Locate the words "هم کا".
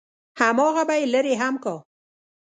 1.41-1.75